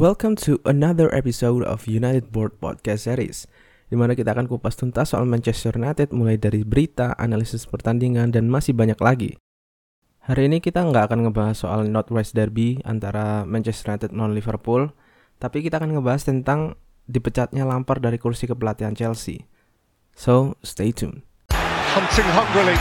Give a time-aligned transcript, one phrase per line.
[0.00, 3.44] Welcome to another episode of United Board Podcast Series
[3.92, 8.48] di mana kita akan kupas tuntas soal Manchester United mulai dari berita, analisis pertandingan, dan
[8.48, 9.36] masih banyak lagi.
[10.24, 14.88] Hari ini kita nggak akan ngebahas soal Northwest Derby antara Manchester United non Liverpool,
[15.36, 19.44] tapi kita akan ngebahas tentang dipecatnya Lampard dari kursi kepelatihan Chelsea.
[20.16, 21.28] So, stay tuned.
[21.92, 22.80] Hunting hungrily.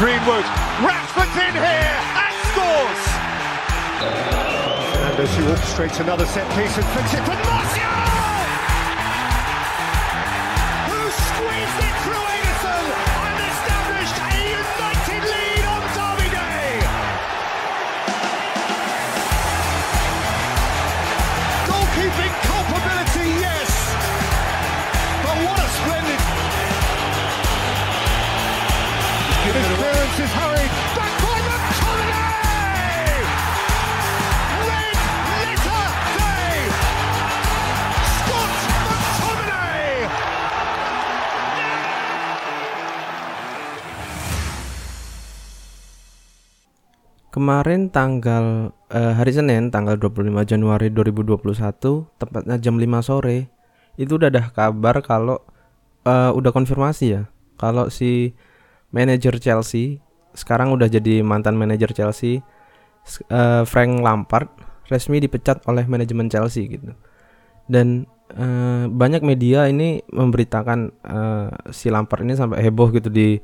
[0.00, 0.48] Greenwood.
[0.80, 3.04] Rashford's in here and scores!
[5.16, 7.88] Fernandes who orchestrates another set piece and flicks it for Martial!
[10.92, 12.84] Who squeezed it through Edison
[13.24, 16.84] and established a united lead on Derby Day!
[21.64, 23.70] Goalkeeping culpability, yes!
[25.24, 26.20] But what a splendid
[29.48, 30.45] His clearance is
[47.46, 51.38] Kemarin tanggal eh, hari Senin tanggal 25 Januari 2021
[52.18, 53.46] tepatnya jam 5 sore
[53.94, 55.38] itu udah ada kabar kalau
[56.02, 58.34] eh, udah konfirmasi ya kalau si
[58.90, 60.02] manajer Chelsea
[60.34, 62.42] sekarang udah jadi mantan manajer Chelsea
[63.30, 64.50] eh, Frank Lampard
[64.90, 66.98] resmi dipecat oleh manajemen Chelsea gitu.
[67.70, 73.38] Dan eh, banyak media ini memberitakan eh, si Lampard ini sampai heboh gitu di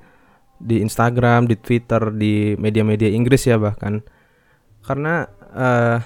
[0.63, 4.01] di Instagram, di Twitter, di media-media Inggris ya bahkan.
[4.87, 5.99] Karena eh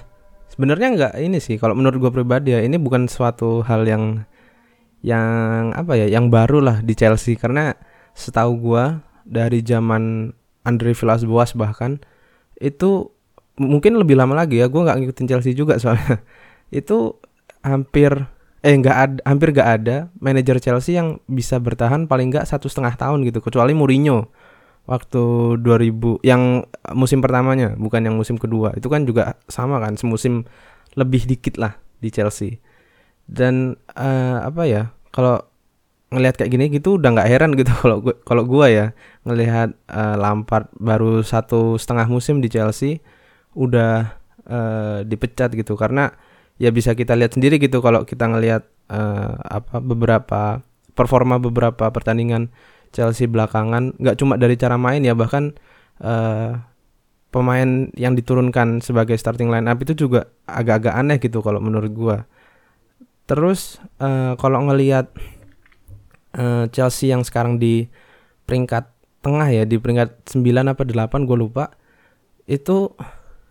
[0.51, 4.25] sebenarnya nggak ini sih kalau menurut gue pribadi ya ini bukan suatu hal yang
[5.05, 7.77] yang apa ya, yang baru lah di Chelsea karena
[8.17, 10.33] setahu gua dari zaman
[10.65, 12.01] Andre Villas-Boas bahkan
[12.57, 13.13] itu
[13.61, 16.21] mungkin lebih lama lagi ya, gua nggak ngikutin Chelsea juga soalnya.
[16.67, 17.15] itu
[17.63, 18.11] hampir
[18.59, 22.99] eh nggak ada hampir nggak ada manajer Chelsea yang bisa bertahan paling nggak satu setengah
[22.99, 24.27] tahun gitu kecuali Mourinho
[24.87, 25.23] waktu
[25.59, 26.63] 2000 yang
[26.95, 28.73] musim pertamanya bukan yang musim kedua.
[28.79, 30.47] Itu kan juga sama kan semusim
[30.95, 32.63] lebih dikit lah di Chelsea.
[33.27, 35.43] Dan eh, apa ya kalau
[36.07, 38.85] ngelihat kayak gini gitu udah nggak heran gitu kalau kalau gua ya
[39.27, 43.03] ngelihat eh, Lampard baru satu setengah musim di Chelsea
[43.53, 44.15] udah
[44.47, 45.75] eh, dipecat gitu.
[45.75, 46.09] Karena
[46.57, 50.63] ya bisa kita lihat sendiri gitu kalau kita ngelihat eh, apa beberapa
[50.97, 52.49] performa beberapa pertandingan
[52.97, 55.53] Chelsea belakangan nggak cuma dari cara main ya bahkan
[56.01, 56.57] eh,
[57.29, 62.17] pemain yang diturunkan sebagai starting line up itu juga agak-agak aneh gitu kalau menurut gua.
[63.29, 65.13] Terus eh, kalau ngelihat
[66.33, 67.85] eh, Chelsea yang sekarang di
[68.49, 68.89] peringkat
[69.21, 71.75] tengah ya di peringkat 9 apa 8 gue lupa
[72.47, 72.95] itu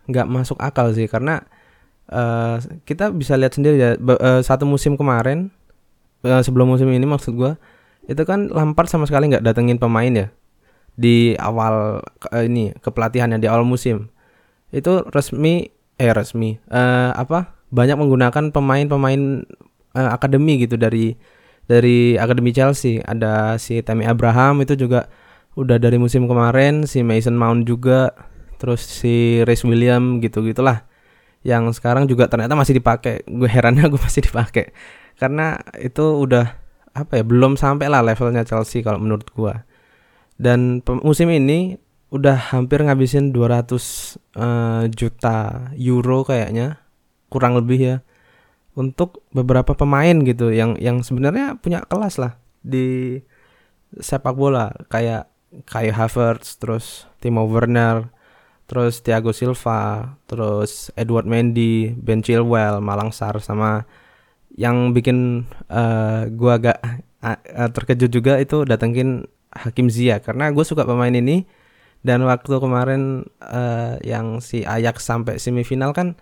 [0.08, 1.44] nggak masuk akal sih karena
[2.08, 2.56] eh,
[2.88, 5.52] kita bisa lihat sendiri ya eh, satu musim kemarin
[6.24, 7.60] eh, sebelum musim ini maksud gua
[8.06, 10.26] itu kan Lampard sama sekali nggak datengin pemain ya?
[10.96, 12.00] Di awal
[12.32, 14.08] eh, ini kepelatihannya di awal musim.
[14.70, 15.68] Itu resmi
[15.98, 17.58] eh resmi eh, apa?
[17.74, 19.42] Banyak menggunakan pemain-pemain
[19.98, 21.18] eh, akademi gitu dari
[21.66, 23.02] dari akademi Chelsea.
[23.02, 25.10] Ada si Tammy Abraham itu juga
[25.58, 28.12] udah dari musim kemarin si Mason Mount juga
[28.56, 30.86] terus si Reece William gitu gitulah.
[31.46, 33.26] Yang sekarang juga ternyata masih dipakai.
[33.26, 34.70] Gue herannya gue masih dipakai.
[35.18, 36.65] Karena itu udah
[36.96, 39.68] apa ya belum sampai lah levelnya Chelsea kalau menurut gua.
[40.40, 41.76] Dan musim ini
[42.08, 46.80] udah hampir ngabisin 200 eh, juta euro kayaknya
[47.28, 47.96] kurang lebih ya
[48.76, 53.20] untuk beberapa pemain gitu yang yang sebenarnya punya kelas lah di
[53.96, 54.72] sepak bola.
[54.88, 55.28] Kayak
[55.64, 58.12] Kai Havertz terus Timo Werner
[58.66, 63.86] terus Thiago Silva terus Edward Mendy Ben Chilwell Malang Sar sama
[64.54, 66.78] yang bikin eh, gua agak
[67.24, 67.38] ah,
[67.72, 69.26] terkejut juga itu datengin
[69.56, 71.48] Hakim Ziyech karena gue suka pemain ini.
[72.06, 76.14] Dan waktu kemarin eh, yang si Ajax sampai semifinal kan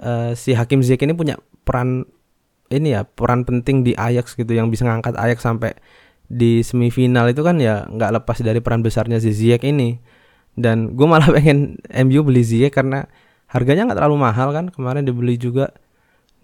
[0.00, 2.08] eh, si Hakim Ziyech ini punya peran
[2.72, 4.50] ini ya peran penting di Ajax gitu.
[4.50, 5.78] Yang bisa ngangkat Ajax sampai
[6.26, 10.02] di semifinal itu kan ya nggak lepas dari peran besarnya si Ziyech ini.
[10.58, 11.78] Dan gue malah pengen
[12.08, 13.06] MU beli Ziyech karena
[13.46, 14.66] harganya nggak terlalu mahal kan.
[14.72, 15.70] Kemarin dibeli juga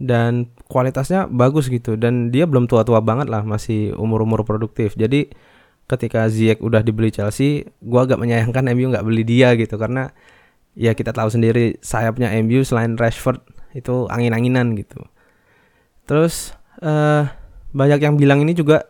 [0.01, 1.95] dan kualitasnya bagus gitu.
[1.95, 4.97] Dan dia belum tua-tua banget lah masih umur-umur produktif.
[4.97, 5.29] Jadi
[5.85, 9.77] ketika Ziyech udah dibeli Chelsea gua agak menyayangkan MU nggak beli dia gitu.
[9.77, 10.09] Karena
[10.73, 13.45] ya kita tahu sendiri sayapnya MU selain Rashford
[13.77, 15.05] itu angin-anginan gitu.
[16.09, 17.29] Terus eh
[17.71, 18.89] banyak yang bilang ini juga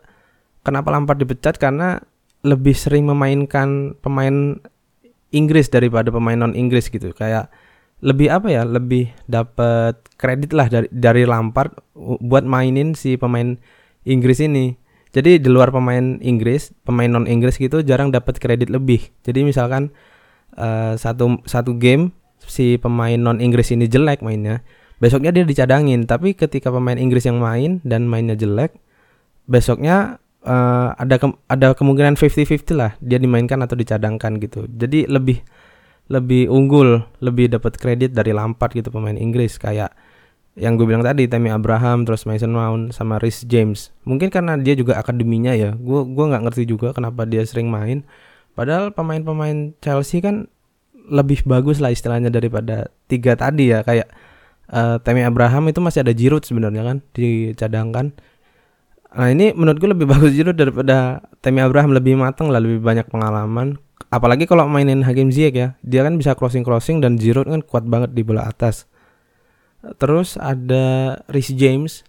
[0.63, 1.59] kenapa Lampard dipecat?
[1.59, 2.01] Karena
[2.47, 4.57] lebih sering memainkan pemain
[5.35, 7.13] Inggris daripada pemain non Inggris gitu.
[7.13, 7.53] Kayak
[8.01, 11.77] lebih apa ya lebih dapat kredit lah dari dari Lampard
[12.25, 13.61] buat mainin si pemain
[14.09, 14.73] Inggris ini.
[15.11, 19.11] Jadi di luar pemain Inggris pemain non Inggris gitu jarang dapat kredit lebih.
[19.27, 19.93] Jadi misalkan
[20.57, 24.65] eh, satu satu game si pemain non Inggris ini jelek mainnya
[25.03, 26.09] besoknya dia dicadangin.
[26.09, 28.73] Tapi ketika pemain Inggris yang main dan mainnya jelek
[29.45, 30.17] besoknya
[30.47, 34.65] eh, ada ke- ada kemungkinan 50-50 lah dia dimainkan atau dicadangkan gitu.
[34.73, 35.43] Jadi lebih
[36.11, 39.95] lebih unggul, lebih dapat kredit dari Lampard gitu pemain Inggris kayak
[40.59, 43.95] yang gue bilang tadi Tammy Abraham terus Mason Mount sama Rhys James.
[44.03, 45.79] Mungkin karena dia juga akademinya ya.
[45.79, 48.03] Gue gua nggak ngerti juga kenapa dia sering main.
[48.59, 50.51] Padahal pemain-pemain Chelsea kan
[51.07, 54.11] lebih bagus lah istilahnya daripada tiga tadi ya kayak
[54.71, 58.07] eh Tammy Abraham itu masih ada Giroud sebenarnya kan dicadangkan.
[59.15, 63.07] Nah ini menurut gue lebih bagus Giroud daripada Tammy Abraham lebih matang lah lebih banyak
[63.07, 63.79] pengalaman
[64.09, 67.85] apalagi kalau mainin Hakim Ziyech ya dia kan bisa crossing crossing dan Giroud kan kuat
[67.85, 68.89] banget di bola atas.
[70.01, 72.05] Terus ada Rhys James.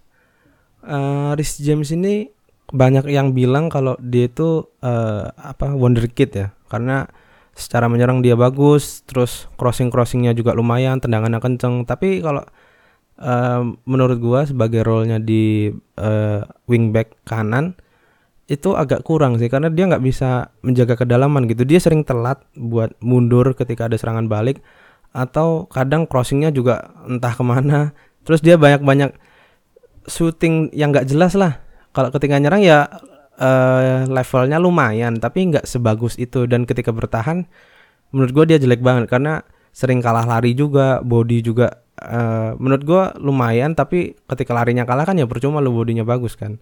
[0.84, 2.32] Eh Rhys James ini
[2.72, 6.46] banyak yang bilang kalau dia itu eh, apa wonderkid ya.
[6.72, 7.04] Karena
[7.52, 11.84] secara menyerang dia bagus terus crossing crossingnya juga lumayan tendangannya kenceng.
[11.84, 12.44] Tapi kalau
[13.20, 17.76] eh, menurut gua sebagai role-nya di eh, wingback kanan
[18.50, 21.62] itu agak kurang sih karena dia nggak bisa menjaga kedalaman gitu.
[21.62, 24.58] Dia sering telat buat mundur ketika ada serangan balik
[25.14, 27.94] atau kadang crossingnya juga entah ke mana.
[28.26, 29.10] Terus dia banyak banyak
[30.10, 31.62] shooting yang nggak jelas lah.
[31.94, 32.90] Kalau ketika nyerang ya
[33.38, 36.50] eh, levelnya lumayan tapi nggak sebagus itu.
[36.50, 37.46] Dan ketika bertahan
[38.10, 43.02] menurut gue dia jelek banget karena sering kalah lari juga body juga eh, menurut gue
[43.22, 46.58] lumayan tapi ketika larinya kalah kan ya percuma lu bodinya bagus kan.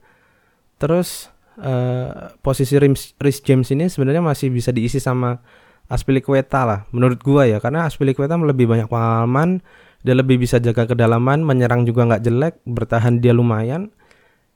[0.77, 5.41] Terus eh, posisi Rhys James ini sebenarnya masih bisa diisi sama
[5.91, 7.59] Aspilicueta lah menurut gua ya.
[7.59, 9.59] Karena Aspilicueta lebih banyak pengalaman
[10.01, 13.93] dia lebih bisa jaga kedalaman menyerang juga nggak jelek bertahan dia lumayan.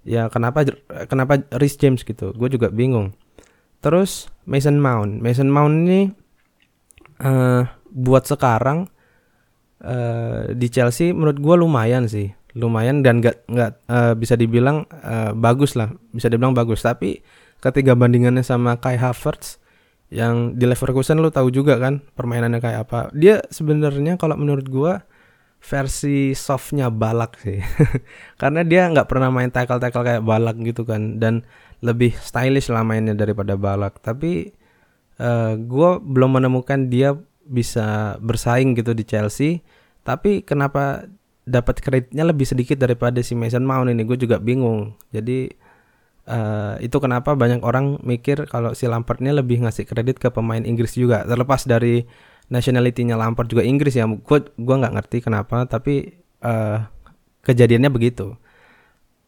[0.05, 0.65] Ya kenapa
[1.09, 2.33] kenapa Rhys James gitu?
[2.37, 3.17] Gue juga bingung.
[3.81, 5.21] Terus Mason Mount.
[5.21, 6.01] Mason Mount ini
[7.21, 7.63] eh
[7.95, 8.89] buat sekarang
[9.85, 15.35] eh di Chelsea menurut gua lumayan sih lumayan dan nggak nggak eh, bisa dibilang eh,
[15.35, 15.91] bagus lah.
[16.15, 16.81] Bisa dibilang bagus.
[16.87, 17.19] Tapi
[17.59, 19.59] ketika bandingannya sama Kai Havertz
[20.15, 23.01] yang di Leverkusen lu tahu juga kan permainannya kayak apa.
[23.11, 25.03] Dia sebenarnya kalau menurut gua
[25.59, 27.59] versi softnya balak sih.
[28.41, 31.19] Karena dia nggak pernah main tackle tackle kayak balak gitu kan.
[31.19, 31.43] Dan
[31.83, 33.99] lebih stylish lah mainnya daripada balak.
[33.99, 34.55] Tapi
[35.19, 39.67] eh gua belum menemukan dia bisa bersaing gitu di Chelsea.
[40.05, 41.09] Tapi kenapa
[41.45, 44.03] dapat kreditnya lebih sedikit daripada si Mason Mount ini.
[44.05, 44.97] Gue juga bingung.
[45.13, 45.53] Jadi
[46.29, 50.65] eh, itu kenapa banyak orang mikir kalau si Lampard ini lebih ngasih kredit ke pemain
[50.65, 51.23] Inggris juga.
[51.29, 52.05] Terlepas dari
[52.49, 54.09] nationality-nya Lampard juga Inggris ya.
[54.09, 56.79] Gue gua nggak ngerti kenapa tapi eh,
[57.45, 58.41] kejadiannya begitu.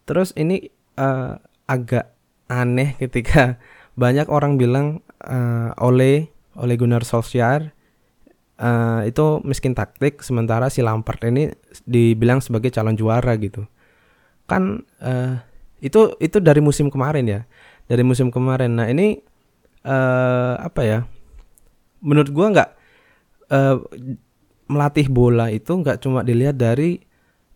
[0.09, 1.33] Terus ini eh,
[1.69, 2.17] agak
[2.49, 3.61] aneh ketika
[4.01, 7.76] banyak orang bilang eh, Ole Ole Gunnar Solskjaer
[8.61, 11.53] eh, itu miskin taktik sementara si Lampard ini
[11.85, 13.65] dibilang sebagai calon juara gitu.
[14.49, 15.41] Kan eh,
[15.85, 17.41] itu itu dari musim kemarin ya.
[17.87, 18.77] Dari musim kemarin.
[18.81, 19.21] Nah ini
[19.87, 20.99] eh apa ya
[22.03, 22.71] menurut gua nggak
[23.53, 23.77] eh,
[24.67, 26.99] melatih bola itu nggak cuma dilihat dari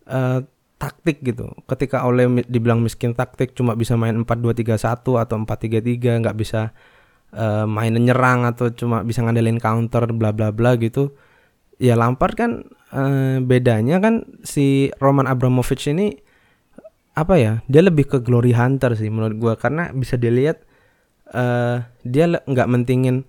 [0.07, 0.39] eh,
[0.81, 1.53] taktik gitu.
[1.69, 6.73] Ketika oleh dibilang miskin taktik cuma bisa main 4-2-3-1 atau 4-3-3 nggak bisa
[7.35, 11.15] eh, main nyerang atau cuma bisa ngandelin counter bla bla bla gitu
[11.81, 12.51] ya Lampard kan
[12.93, 16.13] eh, bedanya kan si Roman Abramovich ini
[17.11, 19.53] apa ya dia lebih ke glory hunter sih menurut gua.
[19.59, 20.63] Karena bisa dilihat
[21.31, 23.23] eh dia nggak mentingin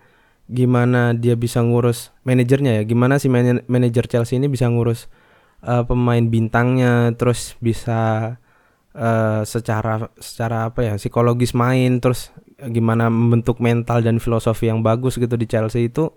[0.50, 2.82] gimana dia bisa ngurus manajernya ya.
[2.84, 5.08] Gimana si mana- manajer Chelsea ini bisa ngurus
[5.66, 8.36] eh, pemain bintangnya terus bisa
[8.94, 12.30] eh, secara secara apa ya psikologis main terus
[12.70, 16.14] gimana membentuk mental dan filosofi yang bagus gitu di Chelsea itu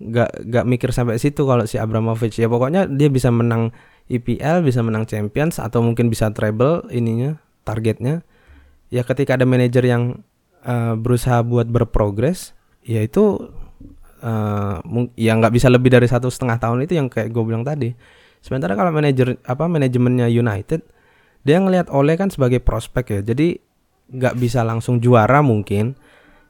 [0.00, 2.40] nggak nggak mikir sampai situ kalau si Abramovich.
[2.40, 3.74] Ya pokoknya dia bisa menang
[4.08, 8.24] IPL bisa menang Champions atau mungkin bisa treble ininya targetnya.
[8.92, 10.24] Ya ketika ada manajer yang
[10.64, 13.48] eh, berusaha buat berprogres ya itu
[14.88, 17.92] mung- ya nggak bisa lebih dari satu setengah tahun itu yang kayak gue bilang tadi.
[18.40, 20.80] Sementara kalau manajer apa manajemennya United
[21.44, 23.20] dia ngelihat Ole kan sebagai prospek ya.
[23.20, 23.60] Jadi
[24.10, 25.96] nggak bisa langsung juara mungkin.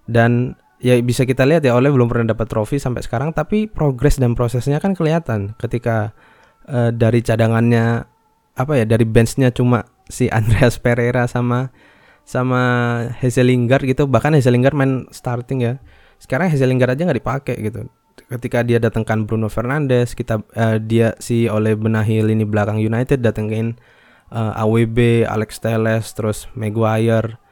[0.04, 4.20] Dan ya bisa kita lihat ya Ole belum pernah dapat trofi sampai sekarang tapi progres
[4.20, 6.12] dan prosesnya kan kelihatan ketika
[6.68, 8.04] eh, dari cadangannya
[8.54, 11.72] apa ya dari benchnya cuma si Andreas Pereira sama
[12.24, 12.62] sama
[13.20, 14.08] Hazel Lingard gitu.
[14.08, 15.74] Bahkan Hazel Lingard main starting ya.
[16.16, 17.88] Sekarang Hazel Lingard aja nggak dipakai gitu.
[18.24, 23.76] Ketika dia datangkan Bruno Fernandes, kita eh, dia si oleh benahi lini belakang United datengin
[24.32, 27.43] eh, AWB, Alex Telles, terus Maguire.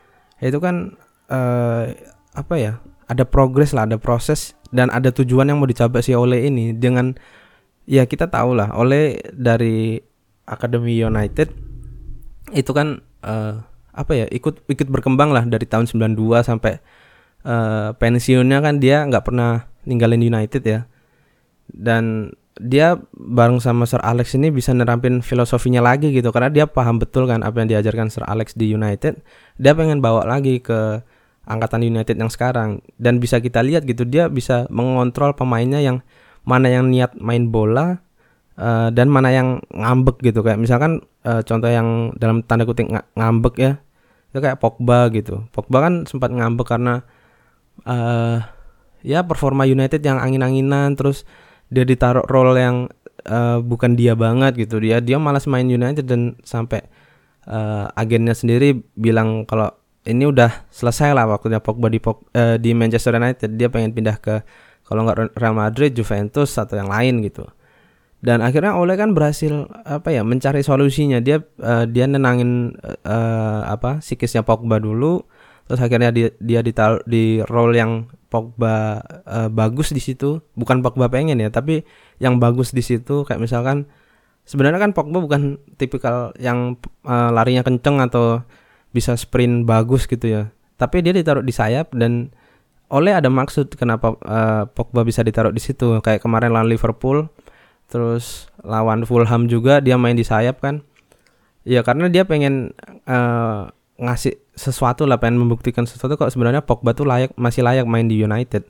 [0.43, 0.99] Itu kan
[1.31, 1.85] eh,
[2.35, 2.83] apa ya?
[3.07, 7.13] Ada progres lah, ada proses dan ada tujuan yang mau dicapai si Ole ini dengan
[7.85, 10.01] ya kita tahu lah Ole dari
[10.49, 11.53] Akademi United
[12.57, 13.55] itu kan eh,
[13.93, 16.81] apa ya ikut ikut berkembang lah dari tahun 92 sampai
[17.45, 20.89] eh, pensiunnya kan dia nggak pernah ninggalin United ya
[21.69, 26.28] dan dia bareng sama Sir Alex ini bisa nerapin filosofinya lagi gitu.
[26.35, 29.25] Karena dia paham betul kan apa yang diajarkan Sir Alex di United.
[29.56, 31.00] Dia pengen bawa lagi ke
[31.49, 32.85] angkatan United yang sekarang.
[33.00, 36.04] Dan bisa kita lihat gitu dia bisa mengontrol pemainnya yang
[36.44, 38.02] mana yang niat main bola
[38.61, 40.44] eh, dan mana yang ngambek gitu.
[40.44, 43.73] Kayak misalkan eh, contoh yang dalam tanda kutip nga- ngambek ya
[44.32, 45.44] itu kayak Pogba gitu.
[45.52, 47.04] Pogba kan sempat ngambek karena
[47.85, 48.40] eh
[49.02, 51.26] ya performa United yang angin-anginan terus
[51.73, 52.76] dia ditaruh role yang
[53.25, 54.76] eh, bukan dia banget gitu.
[54.76, 56.85] Dia dia malas main United dan sampai
[57.49, 59.73] eh, agennya sendiri bilang kalau
[60.05, 63.57] ini udah selesai lah waktunya Pogba di Pog- eh, di Manchester United.
[63.57, 64.45] Dia pengen pindah ke
[64.85, 67.49] kalau nggak Real Madrid Juventus atau yang lain gitu.
[68.23, 71.19] Dan akhirnya Ole kan berhasil apa ya mencari solusinya.
[71.25, 75.25] Dia eh, dia nenangin eh, apa psikisnya Pogba dulu
[75.66, 77.92] terus akhirnya dia dia ditaruh di role yang
[78.33, 80.40] Pogba eh, bagus di situ.
[80.57, 81.85] Bukan Pogba pengen ya tapi
[82.16, 83.85] yang bagus di situ kayak misalkan
[84.49, 88.40] sebenarnya kan Pogba bukan tipikal yang eh, larinya kenceng atau
[88.97, 90.42] bisa sprint bagus gitu ya.
[90.81, 92.33] Tapi dia ditaruh di sayap dan
[92.92, 96.00] oleh ada maksud kenapa eh, Pogba bisa ditaruh di situ.
[96.00, 97.28] Kayak kemarin lawan Liverpool
[97.92, 100.81] terus lawan Fulham juga dia main di sayap kan.
[101.69, 102.73] Ya karena dia pengen
[103.04, 103.62] eh,
[104.00, 108.21] ngasih sesuatu lah pengen membuktikan sesuatu kok sebenarnya Pogba tuh layak masih layak main di
[108.21, 108.68] United.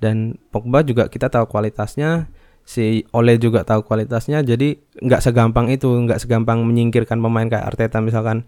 [0.00, 2.32] Dan Pogba juga kita tahu kualitasnya
[2.66, 7.98] si Ole juga tahu kualitasnya jadi nggak segampang itu nggak segampang menyingkirkan pemain kayak Arteta
[8.02, 8.46] misalkan.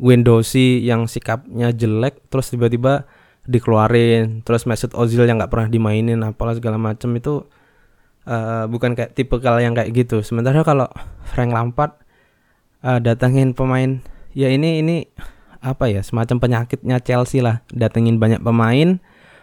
[0.00, 3.04] Windosi yang sikapnya jelek terus tiba-tiba
[3.44, 7.44] dikeluarin terus Mesut Ozil yang nggak pernah dimainin apalah segala macam itu
[8.24, 10.24] eh, bukan kayak tipe kalau yang kayak gitu.
[10.24, 10.88] Sementara kalau
[11.28, 12.00] Frank Lampard
[12.80, 14.00] eh, datangin pemain
[14.32, 15.04] ya ini ini
[15.60, 17.64] apa ya semacam penyakitnya Chelsea lah.
[17.72, 19.00] Datengin banyak pemain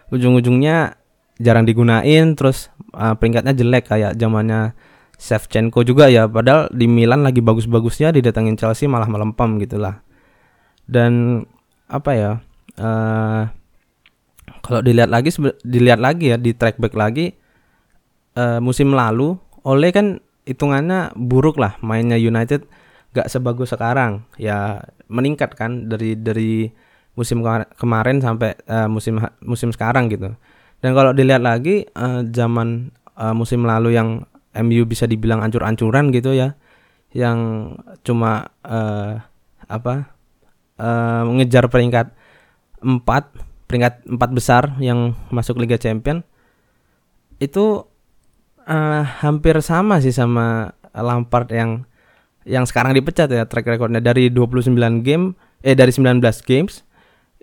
[0.10, 0.98] ujung-ujungnya
[1.38, 4.74] jarang digunain terus eh, peringkatnya jelek kayak zamannya
[5.18, 6.30] Shevchenko juga ya.
[6.30, 10.02] Padahal di Milan lagi bagus-bagusnya didatengin Chelsea malah melempem gitulah.
[10.86, 11.44] Dan
[11.88, 12.32] apa ya
[12.78, 13.44] eh
[14.62, 15.32] kalau dilihat lagi
[15.64, 17.34] dilihat lagi ya di track back lagi
[18.38, 22.64] eh, musim lalu Ole kan hitungannya buruk lah mainnya United
[23.12, 24.24] gak sebagus sekarang.
[24.40, 26.68] Ya meningkat kan dari dari
[27.18, 30.36] musim kemar- kemarin sampai eh, musim musim sekarang gitu.
[30.80, 34.24] Dan kalau dilihat lagi eh, zaman eh, musim lalu yang
[34.58, 36.58] MU bisa dibilang ancur-ancuran gitu ya
[37.16, 37.72] yang
[38.06, 39.18] cuma eh,
[39.68, 39.94] apa
[40.78, 42.14] eh, mengejar peringkat
[42.84, 43.26] 4
[43.68, 46.22] peringkat 4 besar yang masuk Liga Champion
[47.42, 47.86] itu
[48.66, 51.86] eh, hampir sama sih sama Lampard yang
[52.48, 54.00] yang sekarang dipecat ya track recordnya.
[54.00, 54.72] Dari 29
[55.04, 56.88] game eh dari 19 games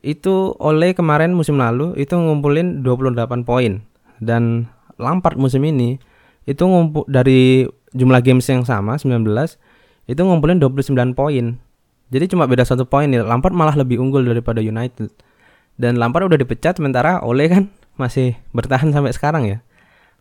[0.01, 3.85] itu oleh kemarin musim lalu itu ngumpulin 28 poin.
[4.19, 6.01] Dan Lampard musim ini
[6.49, 9.25] itu ngumpul dari jumlah games yang sama 19
[10.09, 11.61] itu ngumpulin 29 poin.
[12.13, 15.13] Jadi cuma beda satu poin nih Lampard malah lebih unggul daripada United.
[15.75, 17.69] Dan Lampard udah dipecat sementara Ole kan
[18.01, 19.59] masih bertahan sampai sekarang ya.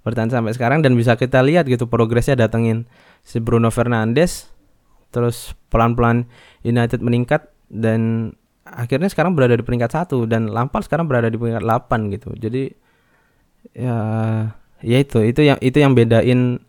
[0.03, 2.83] Bertahan sampai sekarang dan bisa kita lihat gitu progresnya datengin
[3.23, 4.52] si Bruno Fernandes
[5.13, 6.25] terus pelan-pelan
[6.65, 8.34] United meningkat dan
[8.65, 12.34] akhirnya sekarang berada di peringkat satu dan Lampard sekarang berada di peringkat 8 gitu.
[12.34, 12.74] Jadi
[13.77, 13.98] ya
[14.84, 16.60] ya itu itu yang itu yang bedain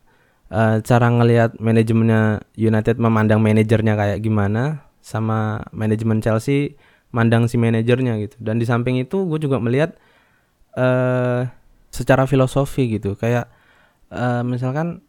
[0.53, 6.77] eh, cara ngelihat manajemennya United memandang manajernya kayak gimana sama manajemen Chelsea
[7.15, 8.37] mandang si manajernya gitu.
[8.43, 9.97] Dan di samping itu gue juga melihat
[10.77, 11.49] eh
[11.95, 13.15] secara filosofi gitu.
[13.15, 13.49] Kayak
[14.11, 15.03] eh, misalkan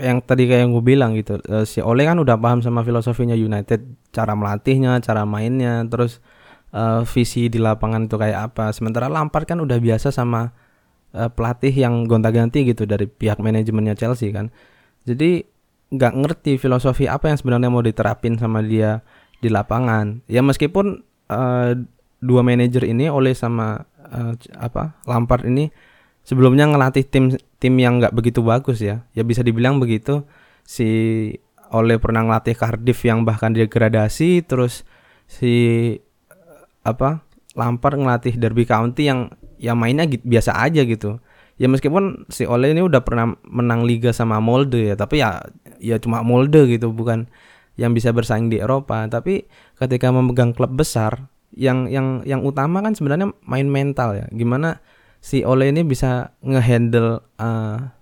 [0.00, 3.36] yang tadi kayak yang gue bilang gitu eh, si Ole kan udah paham sama filosofinya
[3.36, 6.24] United cara melatihnya cara mainnya terus
[6.72, 8.72] eh, visi di lapangan itu kayak apa.
[8.72, 10.50] Sementara Lampard kan udah biasa sama
[11.12, 14.48] eh, pelatih yang gonta-ganti gitu dari pihak manajemennya Chelsea kan.
[15.04, 15.44] Jadi
[15.90, 19.04] nggak ngerti filosofi apa yang sebenarnya mau diterapin sama dia
[19.44, 20.24] di lapangan.
[20.26, 21.70] Ya meskipun eh,
[22.20, 23.84] dua manajer ini Ole sama
[24.42, 25.70] c- apa Lampard ini
[26.30, 29.02] sebelumnya ngelatih tim tim yang nggak begitu bagus ya.
[29.18, 30.22] Ya bisa dibilang begitu.
[30.62, 30.86] Si
[31.74, 34.86] Ole pernah ngelatih Cardiff yang bahkan degradasi terus
[35.26, 37.26] si eh, apa
[37.58, 41.18] Lampard ngelatih Derby County yang yang mainnya gitu, biasa aja gitu.
[41.58, 45.42] Ya meskipun si Ole ini udah pernah menang liga sama Molde ya tapi ya
[45.82, 47.26] ya cuma Molde gitu bukan
[47.74, 49.02] yang bisa bersaing di Eropa.
[49.10, 49.50] Tapi
[49.82, 54.26] ketika memegang klub besar yang yang yang utama kan sebenarnya main mental ya.
[54.30, 54.78] Gimana
[55.20, 57.92] si Ole ini bisa ngehandle uh,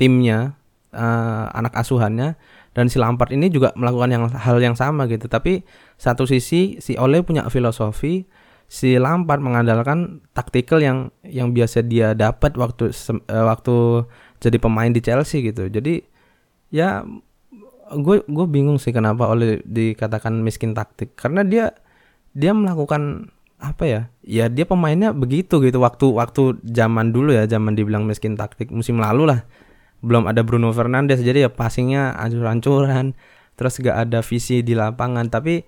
[0.00, 0.56] timnya
[0.92, 2.34] uh, anak asuhannya
[2.72, 5.62] dan si Lampard ini juga melakukan yang hal yang sama gitu tapi
[6.00, 8.24] satu sisi si Ole punya filosofi
[8.72, 12.88] si Lampard mengandalkan taktikal yang yang biasa dia dapat waktu
[13.28, 14.08] uh, waktu
[14.40, 15.68] jadi pemain di Chelsea gitu.
[15.68, 16.00] Jadi
[16.72, 17.04] ya
[17.92, 21.76] gue gue bingung sih kenapa oleh dikatakan miskin taktik karena dia
[22.32, 23.28] dia melakukan
[23.62, 25.78] apa ya ya dia pemainnya begitu gitu.
[25.78, 29.46] Waktu waktu zaman dulu ya zaman dibilang miskin taktik musim lalu lah.
[30.02, 33.14] Belum ada Bruno Fernandes jadi ya passingnya ancur-ancuran
[33.54, 35.30] terus gak ada visi di lapangan.
[35.30, 35.62] Tapi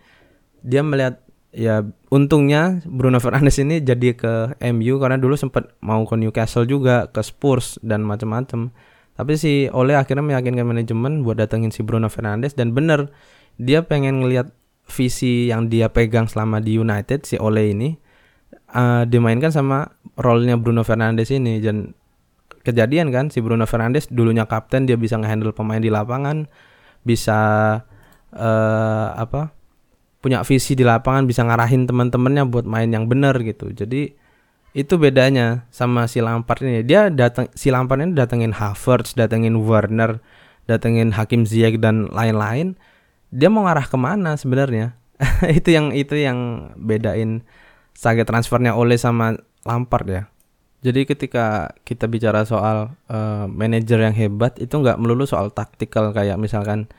[0.67, 1.23] dia melihat
[1.55, 7.07] ya untungnya Bruno Fernandes ini jadi ke MU karena dulu sempat mau ke Newcastle juga
[7.15, 8.75] ke Spurs dan macam-macam
[9.15, 13.15] tapi si Ole akhirnya meyakinkan manajemen buat datengin si Bruno Fernandes dan bener
[13.63, 14.51] dia pengen ngelihat
[14.89, 17.97] visi yang dia pegang selama di United si Ole ini
[18.73, 19.89] uh, dimainkan sama
[20.21, 21.59] role-nya Bruno Fernandes ini.
[21.59, 21.93] Dan
[22.65, 26.49] kejadian kan si Bruno Fernandes dulunya kapten dia bisa ngehandle pemain di lapangan
[27.05, 27.41] bisa
[28.33, 29.53] uh, apa
[30.25, 33.69] punya visi di lapangan bisa ngarahin teman-temannya buat main yang benar gitu.
[33.73, 34.17] Jadi
[34.75, 36.81] itu bedanya sama si Lampard ini.
[36.83, 40.19] Dia datang si Lampard ini datengin Havertz datengin Werner
[40.65, 42.75] datengin Hakim Ziyech dan lain-lain
[43.35, 44.95] dia mau ngarah ke mana sebenarnya
[45.59, 47.43] itu yang itu yang bedain
[47.95, 49.35] saga transfernya oleh sama
[49.67, 50.23] Lampard ya
[50.85, 56.37] jadi ketika kita bicara soal uh, manajer yang hebat itu nggak melulu soal taktikal kayak
[56.37, 56.93] misalkan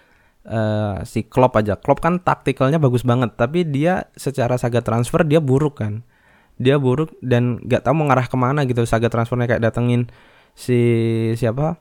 [0.50, 1.78] uh, si Klopp aja.
[1.78, 6.02] Klopp kan taktikalnya bagus banget, tapi dia secara saga transfer dia buruk kan.
[6.58, 8.88] Dia buruk dan gak tahu mau ngarah ke mana gitu.
[8.88, 10.08] Saga transfernya kayak datengin
[10.56, 10.80] si
[11.36, 11.78] siapa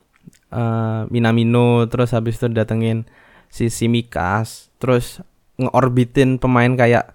[0.50, 3.06] uh, Minamino, terus habis itu datengin
[3.48, 5.24] si Simikas, terus
[5.58, 7.14] ngeorbitin pemain kayak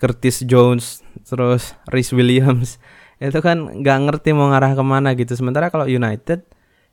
[0.00, 2.80] Curtis Jones, terus Rhys Williams.
[3.20, 5.36] Itu kan gak ngerti mau ngarah ke mana gitu.
[5.36, 6.40] Sementara kalau United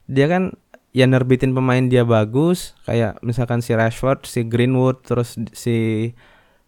[0.07, 0.55] dia kan
[0.95, 6.11] ya nerbitin pemain dia bagus kayak misalkan si Rashford, si Greenwood, terus si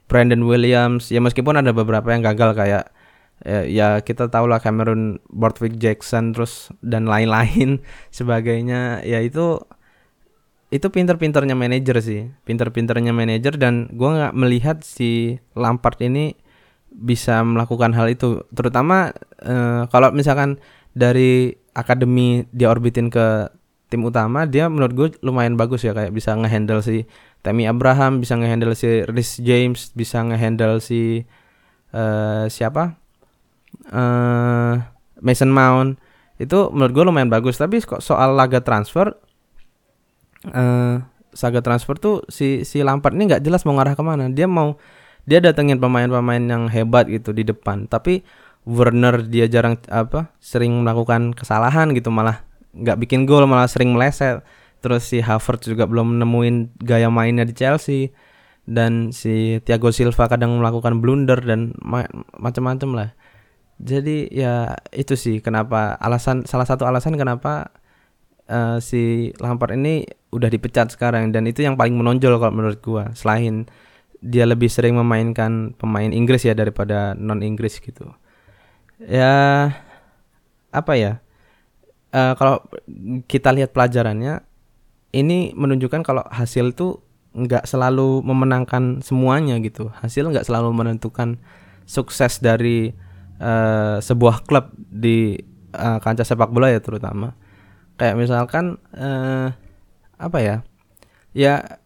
[0.08, 1.12] Brandon Williams.
[1.12, 2.84] Ya meskipun ada beberapa yang gagal kayak
[3.43, 7.84] ya, ya kita tahu lah Cameron Borthwick Jackson terus dan lain-lain
[8.17, 9.03] sebagainya.
[9.03, 9.60] Ya itu
[10.69, 16.38] itu pinter-pinternya manajer sih, pinter-pinternya manajer dan gua nggak melihat si Lampard ini
[16.93, 18.45] bisa melakukan hal itu.
[18.53, 20.62] Terutama uh, kalau misalkan
[20.93, 23.49] dari akademi dia orbitin ke
[23.89, 27.10] tim utama dia menurut gue lumayan bagus ya kayak bisa ngehandle si
[27.41, 31.23] Tammy Abraham, bisa ngehandle si Rhys James, bisa ngehandle si
[31.95, 32.99] uh, siapa?
[33.89, 34.77] Uh,
[35.23, 35.97] Mason Mount.
[36.39, 39.15] Itu menurut gue lumayan bagus, tapi kok soal laga transfer
[40.47, 44.32] uh, saga transfer tuh si si Lampard ini nggak jelas mau ngarah ke mana.
[44.32, 44.80] Dia mau
[45.28, 48.23] dia datengin pemain-pemain yang hebat gitu di depan, tapi
[48.65, 52.43] Werner dia jarang apa sering melakukan kesalahan gitu malah
[52.75, 54.41] nggak bikin gol malah sering meleset.
[54.80, 58.15] Terus si Havertz juga belum nemuin gaya mainnya di Chelsea.
[58.69, 62.06] Dan si Thiago Silva kadang melakukan blunder dan ma
[62.38, 63.10] macam-macam lah.
[63.82, 67.73] Jadi ya itu sih kenapa alasan salah satu alasan kenapa
[68.49, 73.13] uh, si Lampard ini udah dipecat sekarang dan itu yang paling menonjol kalau menurut gua
[73.13, 73.69] selain
[74.19, 78.12] dia lebih sering memainkan pemain Inggris ya daripada non Inggris gitu.
[78.99, 79.71] Ya
[80.75, 81.23] apa ya?
[82.09, 82.59] Uh, kalau
[83.29, 84.43] kita lihat pelajarannya
[85.15, 86.99] ini menunjukkan kalau hasil itu
[87.31, 89.88] nggak selalu memenangkan semuanya gitu.
[90.03, 91.39] Hasil nggak selalu menentukan
[91.88, 92.91] sukses dari
[93.39, 95.39] uh, sebuah klub di
[95.73, 97.38] uh, kancah sepak bola ya terutama
[97.99, 99.51] kayak misalkan uh,
[100.15, 100.55] apa ya?
[101.35, 101.79] Ya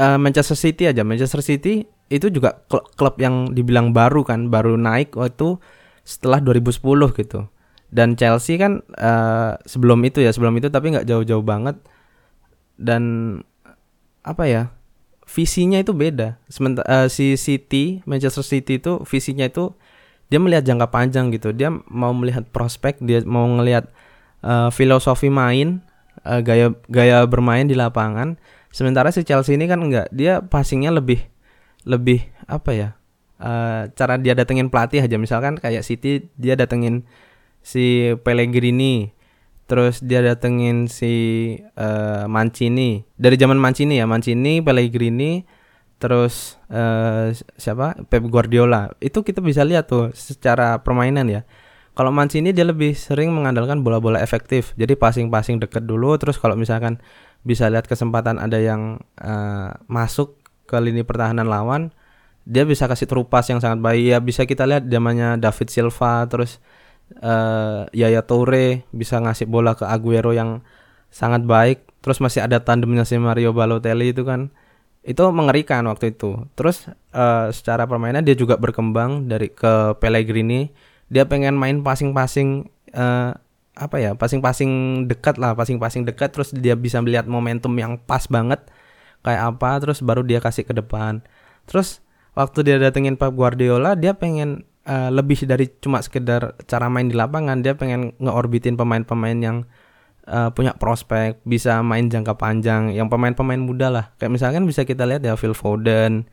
[0.00, 1.04] uh, Manchester City aja.
[1.04, 5.60] Manchester City itu juga klub, klub yang dibilang baru kan baru naik waktu
[6.08, 6.80] setelah 2010
[7.20, 7.40] gitu.
[7.88, 11.76] Dan Chelsea kan uh, sebelum itu ya sebelum itu tapi nggak jauh-jauh banget.
[12.80, 13.02] Dan
[14.24, 14.62] apa ya?
[15.28, 16.40] Visinya itu beda.
[16.48, 19.76] Sementara uh, si City Manchester City itu visinya itu
[20.32, 21.52] dia melihat jangka panjang gitu.
[21.52, 23.92] Dia mau melihat prospek dia mau ngelihat
[24.42, 25.82] uh, filosofi main
[26.24, 28.38] uh, gaya gaya bermain di lapangan.
[28.68, 31.24] Sementara si Chelsea ini kan enggak dia passingnya lebih
[31.88, 32.88] lebih apa ya
[33.40, 35.16] uh, cara dia datengin pelatih aja.
[35.16, 37.06] Misalkan kayak City dia datengin
[37.64, 39.12] si Pellegrini
[39.68, 43.04] terus dia datengin si uh, Mancini.
[43.16, 45.44] Dari zaman Mancini ya Mancini Pellegrini
[45.98, 47.98] terus uh, siapa?
[48.06, 48.92] Pep Guardiola.
[49.00, 51.42] Itu kita bisa lihat tuh secara permainan ya
[51.98, 54.70] Kalau Mancini dia lebih sering mengandalkan bola-bola efektif.
[54.78, 57.02] Jadi passing-passing deket dulu terus kalau misalkan
[57.42, 60.38] bisa lihat kesempatan ada yang uh, masuk
[60.70, 61.90] ke lini pertahanan lawan,
[62.46, 64.14] dia bisa kasih terupas yang sangat baik.
[64.14, 66.62] Ya bisa kita lihat zamannya David Silva terus
[67.18, 70.62] uh, Yaya Toure bisa ngasih bola ke Aguero yang
[71.10, 71.82] sangat baik.
[71.98, 74.54] Terus masih ada tandemnya si Mario Balotelli itu kan
[75.02, 76.46] itu mengerikan waktu itu.
[76.54, 80.70] Terus uh, secara permainan dia juga berkembang dari ke Pellegrini
[81.08, 83.32] dia pengen main passing-passing uh,
[83.78, 88.60] apa ya passing-passing dekat lah passing-passing dekat terus dia bisa melihat momentum yang pas banget
[89.22, 91.22] kayak apa terus baru dia kasih ke depan.
[91.66, 92.02] Terus
[92.38, 97.16] waktu dia datengin Pep Guardiola dia pengen uh, lebih dari cuma sekedar cara main di
[97.18, 99.56] lapangan dia pengen ngeorbitin pemain-pemain yang
[100.30, 104.04] uh, punya prospek bisa main jangka panjang yang pemain-pemain muda lah.
[104.16, 106.26] Kayak misalkan bisa kita lihat ya Phil Foden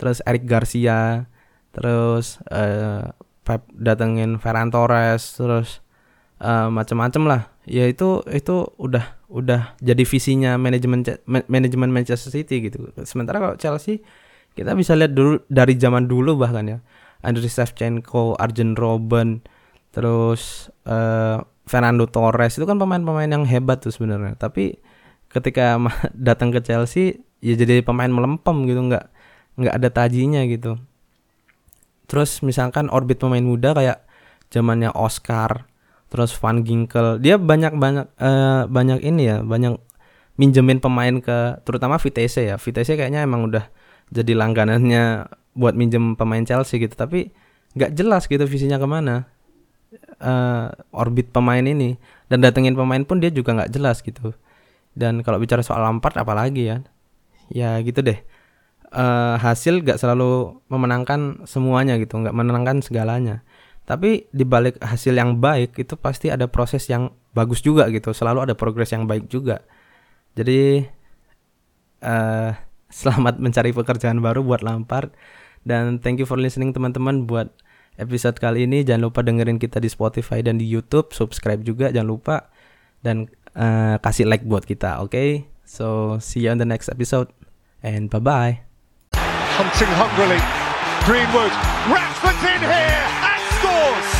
[0.00, 1.28] terus Eric Garcia
[1.76, 3.12] terus uh,
[3.50, 5.82] Pep datengin Ferran Torres terus
[6.38, 7.42] uh, macam-macam lah.
[7.66, 12.94] Ya itu itu udah udah jadi visinya manajemen manajemen Manchester City gitu.
[13.02, 14.06] Sementara kalau Chelsea
[14.54, 16.78] kita bisa lihat dulu dari zaman dulu bahkan ya.
[17.26, 19.42] Andriy Shevchenko, Arjen Robben,
[19.90, 22.54] terus uh, Fernando Torres.
[22.54, 24.38] Itu kan pemain-pemain yang hebat tuh sebenarnya.
[24.38, 24.78] Tapi
[25.26, 25.74] ketika
[26.14, 28.78] datang ke Chelsea ya jadi pemain melempem gitu.
[28.86, 29.10] Nggak
[29.58, 30.78] nggak ada tajinya gitu
[32.10, 34.02] Terus misalkan orbit pemain muda kayak
[34.50, 35.70] zamannya Oscar,
[36.10, 39.78] terus Van Ginkel, dia banyak banyak uh, banyak ini ya, banyak
[40.34, 42.58] minjemin pemain ke terutama Vitesse ya.
[42.58, 43.70] Vitesse kayaknya emang udah
[44.10, 47.30] jadi langganannya buat minjem pemain Chelsea gitu, tapi
[47.78, 49.30] nggak jelas gitu visinya ke mana
[50.18, 51.94] uh, orbit pemain ini
[52.26, 54.34] dan datengin pemain pun dia juga nggak jelas gitu.
[54.90, 56.82] Dan kalau bicara soal Lampard apalagi ya,
[57.54, 58.18] ya gitu deh
[58.94, 63.42] uh, hasil gak selalu memenangkan semuanya gitu, nggak menangkan segalanya.
[63.86, 68.46] Tapi di balik hasil yang baik itu pasti ada proses yang bagus juga gitu, selalu
[68.46, 69.66] ada progres yang baik juga.
[70.38, 70.86] Jadi
[72.06, 72.50] uh,
[73.00, 75.14] selamat mencari pekerjaan baru buat Lampard
[75.62, 77.50] dan thank you for listening teman-teman buat
[77.98, 78.86] episode kali ini.
[78.86, 82.36] Jangan lupa dengerin kita di Spotify dan di YouTube, subscribe juga jangan lupa
[83.02, 85.12] dan uh, kasih like buat kita, oke?
[85.12, 85.30] Okay?
[85.66, 87.30] So see you on the next episode
[87.82, 88.69] and bye bye.
[89.60, 90.40] Hunting hungrily.
[91.04, 91.52] Greenwood,
[91.92, 94.10] Rashford's in here and scores!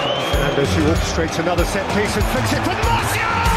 [0.00, 3.51] And Fernandez who orchestrates another set piece and flicks it to Martial!